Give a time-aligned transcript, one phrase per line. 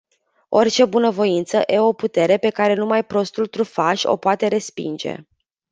[0.49, 5.15] Orice bunavoință e o putere pe care numai prostul trufaș o poate respinge.